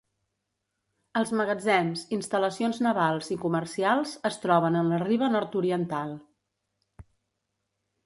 [1.19, 6.19] Els magatzems, instal·lacions navals i comercials es troben en la riba nord-oriental.